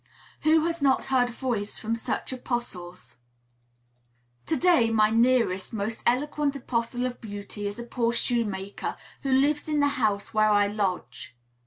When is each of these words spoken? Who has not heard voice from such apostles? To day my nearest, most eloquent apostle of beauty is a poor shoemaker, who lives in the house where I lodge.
Who 0.39 0.65
has 0.65 0.81
not 0.81 1.05
heard 1.05 1.29
voice 1.29 1.77
from 1.77 1.95
such 1.95 2.33
apostles? 2.33 3.17
To 4.47 4.57
day 4.57 4.89
my 4.89 5.11
nearest, 5.11 5.73
most 5.75 6.01
eloquent 6.07 6.55
apostle 6.55 7.05
of 7.05 7.21
beauty 7.21 7.67
is 7.67 7.77
a 7.77 7.83
poor 7.83 8.11
shoemaker, 8.11 8.97
who 9.21 9.31
lives 9.31 9.69
in 9.69 9.79
the 9.79 9.89
house 10.01 10.33
where 10.33 10.49
I 10.49 10.65
lodge. 10.65 11.37